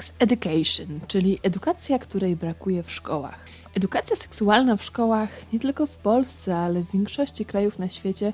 [0.00, 3.38] Sex education, czyli edukacja, której brakuje w szkołach.
[3.74, 8.32] Edukacja seksualna w szkołach, nie tylko w Polsce, ale w większości krajów na świecie,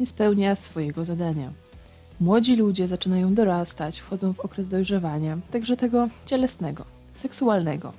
[0.00, 1.52] nie spełnia swojego zadania.
[2.20, 6.84] Młodzi ludzie zaczynają dorastać, wchodzą w okres dojrzewania, także tego cielesnego,
[7.14, 7.92] seksualnego.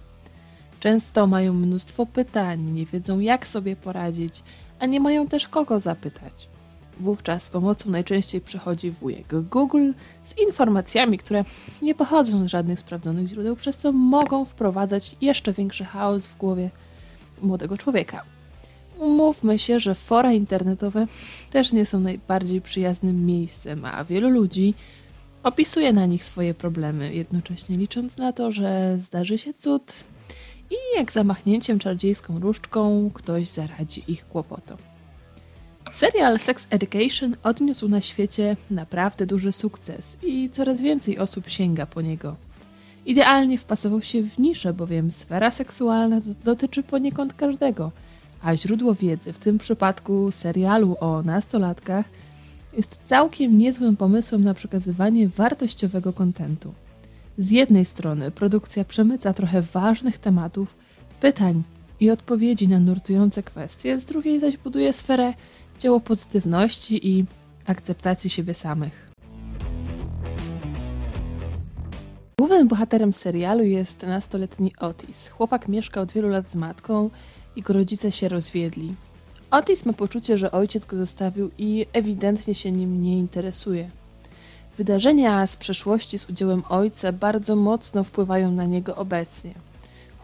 [0.80, 4.44] Często mają mnóstwo pytań, nie wiedzą jak sobie poradzić,
[4.80, 6.50] a nie mają też kogo zapytać.
[7.00, 9.92] Wówczas z pomocą najczęściej przychodzi wujek Google
[10.26, 11.44] z informacjami, które
[11.82, 16.70] nie pochodzą z żadnych sprawdzonych źródeł, przez co mogą wprowadzać jeszcze większy chaos w głowie
[17.42, 18.24] młodego człowieka.
[19.00, 21.08] Umówmy się, że fora internetowe
[21.52, 24.74] też nie są najbardziej przyjaznym miejscem, a wielu ludzi
[25.44, 29.94] opisuje na nich swoje problemy, jednocześnie licząc na to, że zdarzy się cud
[30.72, 34.78] i jak zamachnięciem czarodziejską różdżką ktoś zaradzi ich kłopotom.
[35.92, 42.02] Serial Sex Education odniósł na świecie naprawdę duży sukces i coraz więcej osób sięga po
[42.02, 42.36] niego.
[43.06, 47.92] Idealnie wpasował się w niszę, bowiem sfera seksualna dotyczy poniekąd każdego,
[48.42, 52.06] a źródło wiedzy, w tym przypadku serialu o nastolatkach,
[52.74, 56.74] jest całkiem niezłym pomysłem na przekazywanie wartościowego kontentu.
[57.38, 60.76] Z jednej strony produkcja przemyca trochę ważnych tematów,
[61.20, 61.64] pytań
[62.00, 65.34] i odpowiedzi na nurtujące kwestie, z drugiej zaś buduje sferę
[65.80, 67.26] dzieło pozytywności i
[67.66, 69.08] akceptacji siebie samych.
[72.40, 75.30] Głównym bohaterem serialu jest nastoletni Otis.
[75.30, 77.10] Chłopak mieszka od wielu lat z matką,
[77.56, 78.96] jego rodzice się rozwiedli.
[79.52, 83.90] Otis ma poczucie, że ojciec go zostawił i ewidentnie się nim nie interesuje.
[84.78, 89.54] Wydarzenia z przeszłości z udziałem ojca bardzo mocno wpływają na niego obecnie.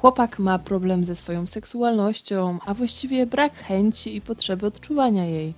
[0.03, 5.53] Chłopak ma problem ze swoją seksualnością, a właściwie brak chęci i potrzeby odczuwania jej.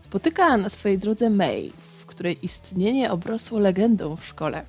[0.00, 4.64] Spotyka na swojej drodze May, w której istnienie obrosło legendą w szkole.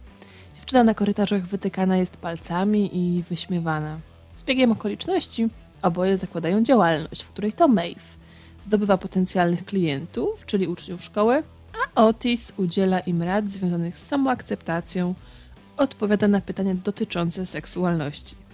[0.55, 3.99] Dziewczyna na korytarzach wytykana jest palcami i wyśmiewana.
[4.33, 5.49] Z biegiem okoliczności
[5.81, 8.17] oboje zakładają działalność, w której to Maeve
[8.61, 11.43] zdobywa potencjalnych klientów, czyli uczniów szkoły,
[11.95, 15.15] a Otis udziela im rad związanych z samoakceptacją,
[15.77, 18.48] odpowiada na pytania dotyczące seksualności.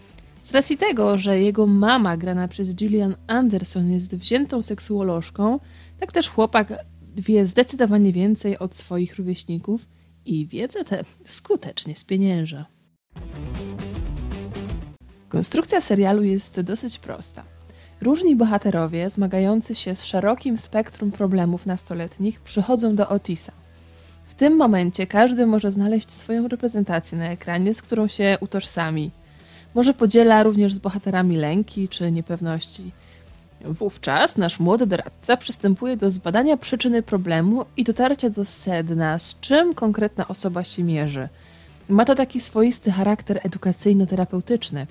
[0.45, 5.59] Z racji tego, że jego mama, grana przez Gillian Anderson, jest wziętą seksuolożką,
[5.99, 6.73] tak też chłopak
[7.15, 9.87] wie zdecydowanie więcej od swoich rówieśników
[10.25, 12.65] i wiedzę tę skutecznie spienięża.
[15.29, 17.43] Konstrukcja serialu jest dosyć prosta.
[18.01, 23.51] Różni bohaterowie, zmagający się z szerokim spektrum problemów nastoletnich, przychodzą do Otisa.
[24.25, 29.11] W tym momencie każdy może znaleźć swoją reprezentację na ekranie, z którą się utożsami–
[29.75, 32.91] może podziela również z bohaterami lęki czy niepewności.
[33.65, 39.73] Wówczas nasz młody doradca przystępuje do zbadania przyczyny problemu i dotarcia do sedna, z czym
[39.73, 41.29] konkretna osoba się mierzy.
[41.89, 44.85] Ma to taki swoisty charakter edukacyjno-terapeutyczny,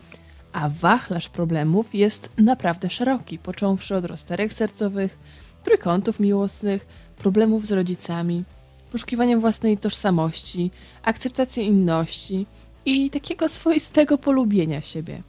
[0.52, 5.18] a wachlarz problemów jest naprawdę szeroki, począwszy od rozterek sercowych,
[5.64, 8.44] trójkątów miłosnych, problemów z rodzicami,
[8.92, 10.70] poszukiwaniem własnej tożsamości,
[11.02, 12.46] akceptacji inności–
[12.86, 15.22] i takiego swoistego polubienia siebie.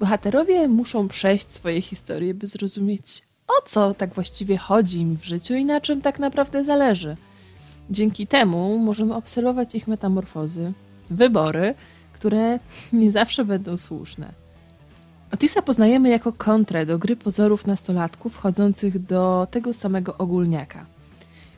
[0.00, 5.54] Bohaterowie muszą przejść swoje historie, by zrozumieć, o co tak właściwie chodzi im w życiu
[5.54, 7.16] i na czym tak naprawdę zależy.
[7.90, 10.72] Dzięki temu możemy obserwować ich metamorfozy,
[11.10, 11.74] wybory,
[12.12, 12.58] które
[12.92, 14.32] nie zawsze będą słuszne.
[15.32, 20.86] Otisa poznajemy jako kontrę do gry pozorów nastolatków wchodzących do tego samego ogólniaka.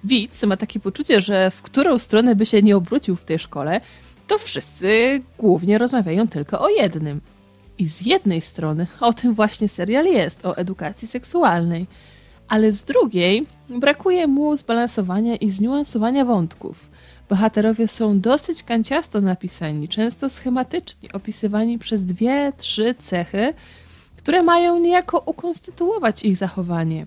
[0.04, 3.80] Widz ma takie poczucie, że w którą stronę by się nie obrócił w tej szkole,
[4.26, 7.20] to wszyscy głównie rozmawiają tylko o jednym.
[7.78, 11.86] I z jednej strony o tym właśnie serial jest, o edukacji seksualnej,
[12.48, 16.90] ale z drugiej brakuje mu zbalansowania i zniuansowania wątków.
[17.28, 23.54] Bohaterowie są dosyć kanciasto napisani, często schematyczni, opisywani przez dwie, trzy cechy,
[24.16, 27.06] które mają niejako ukonstytuować ich zachowanie.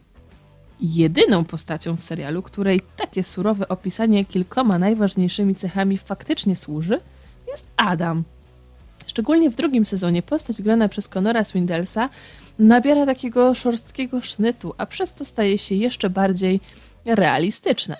[0.81, 6.99] Jedyną postacią w serialu, której takie surowe opisanie kilkoma najważniejszymi cechami faktycznie służy,
[7.47, 8.23] jest Adam.
[9.07, 12.09] Szczególnie w drugim sezonie postać grana przez Conora Swindelsa
[12.59, 16.59] nabiera takiego szorstkiego sznytu, a przez to staje się jeszcze bardziej
[17.05, 17.95] realistyczna.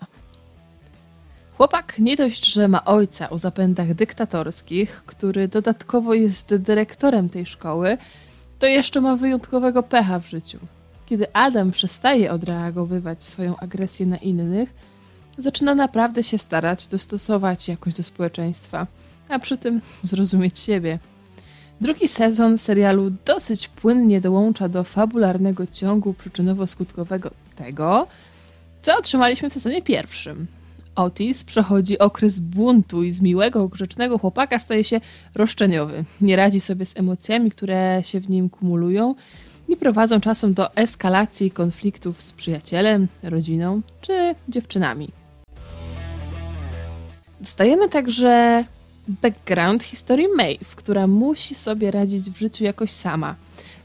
[1.58, 7.98] Chłopak nie dość, że ma ojca o zapędach dyktatorskich, który dodatkowo jest dyrektorem tej szkoły,
[8.60, 10.60] to jeszcze ma wyjątkowego pecha w życiu.
[11.06, 14.74] Kiedy Adam przestaje odreagowywać swoją agresję na innych,
[15.38, 18.88] zaczyna naprawdę się starać dostosować jakoś do społeczeństwa,
[19.30, 21.00] a przy tym zrozumieć siebie.
[21.82, 28.08] Drugi sezon serialu dosyć płynnie dołącza do fabularnego ciągu przyczynowo-skutkowego tego,
[28.82, 30.48] co otrzymaliśmy w sezonie pierwszym.
[30.96, 35.02] Otis przechodzi okres buntu i z miłego, grzecznego chłopaka staje się
[35.36, 36.04] roszczeniowy.
[36.22, 39.16] Nie radzi sobie z emocjami, które się w nim kumulują
[39.68, 45.10] i prowadzą czasem do eskalacji konfliktów z przyjacielem, rodziną czy dziewczynami.
[47.42, 48.64] Dostajemy także
[49.08, 53.36] background historii Maeve, która musi sobie radzić w życiu jakoś sama.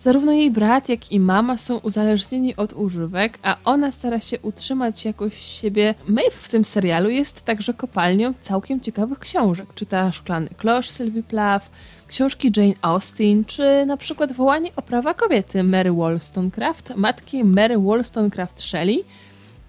[0.00, 5.04] Zarówno jej brat, jak i mama są uzależnieni od używek, a ona stara się utrzymać
[5.04, 5.94] jakoś siebie.
[6.08, 9.74] Maeve w tym serialu jest także kopalnią całkiem ciekawych książek.
[9.74, 11.70] Czyta Szklany Klosz Sylwii Plath,
[12.10, 18.62] książki Jane Austen, czy na przykład Wołanie o prawa kobiety Mary Wollstonecraft, matki Mary Wollstonecraft
[18.62, 19.04] Shelley,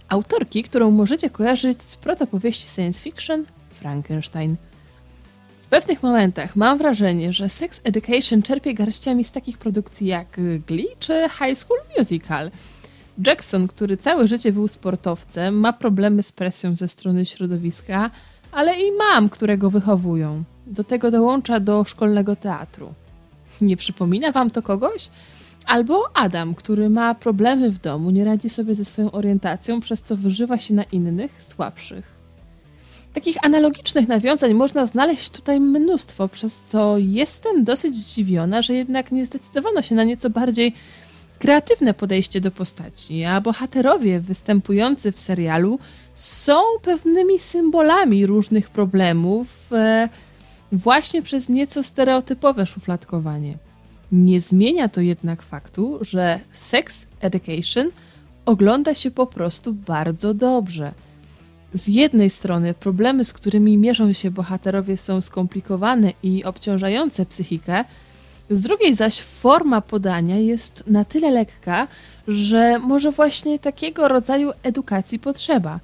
[0.09, 4.55] autorki, którą możecie kojarzyć z protopowieści science fiction Frankenstein.
[5.61, 10.87] W pewnych momentach mam wrażenie, że Sex Education czerpie garściami z takich produkcji jak Glee
[10.99, 12.51] czy High School Musical.
[13.27, 18.11] Jackson, który całe życie był sportowcem, ma problemy z presją ze strony środowiska,
[18.51, 20.43] ale i mam, które go wychowują.
[20.71, 22.93] Do tego dołącza do szkolnego teatru.
[23.61, 25.09] Nie przypomina wam to kogoś?
[25.65, 30.17] Albo Adam, który ma problemy w domu, nie radzi sobie ze swoją orientacją, przez co
[30.17, 32.21] wyżywa się na innych, słabszych.
[33.13, 39.25] Takich analogicznych nawiązań można znaleźć tutaj mnóstwo, przez co jestem dosyć zdziwiona, że jednak nie
[39.25, 40.73] zdecydowano się na nieco bardziej
[41.39, 45.79] kreatywne podejście do postaci, a bohaterowie występujący w serialu
[46.15, 50.09] są pewnymi symbolami różnych problemów, e,
[50.71, 53.57] właśnie przez nieco stereotypowe szufladkowanie.
[54.11, 57.89] Nie zmienia to jednak faktu, że Sex Education
[58.45, 60.91] ogląda się po prostu bardzo dobrze.
[61.73, 67.85] Z jednej strony problemy, z którymi mierzą się bohaterowie, są skomplikowane i obciążające psychikę,
[68.49, 71.87] z drugiej zaś forma podania jest na tyle lekka,
[72.27, 75.79] że może właśnie takiego rodzaju edukacji potrzeba.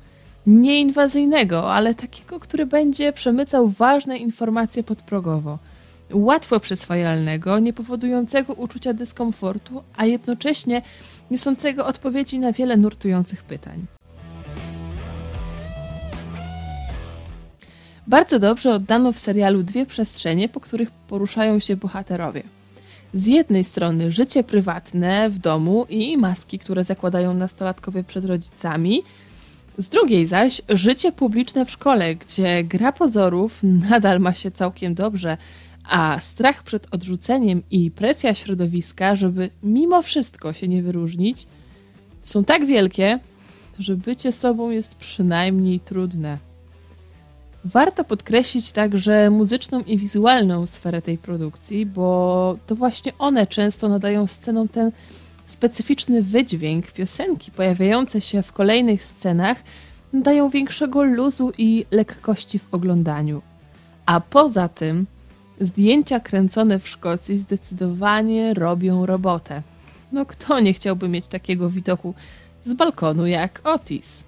[0.47, 5.59] Nieinwazyjnego, ale takiego, który będzie przemycał ważne informacje podprogowo.
[6.13, 10.81] Łatwo przyswajalnego, nie powodującego uczucia dyskomfortu, a jednocześnie
[11.31, 13.85] niosącego odpowiedzi na wiele nurtujących pytań.
[18.07, 22.43] Bardzo dobrze oddano w serialu dwie przestrzenie, po których poruszają się bohaterowie.
[23.13, 29.03] Z jednej strony życie prywatne w domu i maski, które zakładają nastolatkowie przed rodzicami,
[29.77, 33.59] z drugiej zaś życie publiczne w szkole, gdzie gra pozorów
[33.89, 35.38] nadal ma się całkiem dobrze,
[35.89, 41.47] a strach przed odrzuceniem i presja środowiska, żeby mimo wszystko się nie wyróżnić,
[42.21, 43.19] są tak wielkie,
[43.79, 46.38] że bycie sobą jest przynajmniej trudne.
[47.65, 54.27] Warto podkreślić także muzyczną i wizualną sferę tej produkcji, bo to właśnie one często nadają
[54.27, 54.91] scenom ten
[55.47, 56.91] specyficzny wydźwięk.
[56.91, 59.57] Piosenki pojawiające się w kolejnych scenach
[60.13, 63.41] dają większego luzu i lekkości w oglądaniu.
[64.05, 65.05] A poza tym
[65.61, 69.61] zdjęcia kręcone w Szkocji zdecydowanie robią robotę.
[70.11, 72.13] No kto nie chciałby mieć takiego widoku
[72.65, 74.23] z balkonu jak Otis?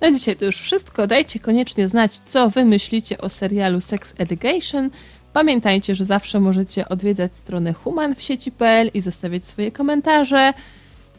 [0.00, 1.06] Na dzisiaj to już wszystko.
[1.06, 4.90] Dajcie koniecznie znać, co wy myślicie o serialu Sex Education.
[5.32, 10.52] Pamiętajcie, że zawsze możecie odwiedzać stronę human w sieci.pl i zostawiać swoje komentarze,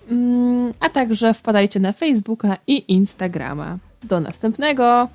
[0.09, 3.77] mm, a także wpadajcie na Facebooka i Instagrama.
[4.03, 5.09] Do następnego!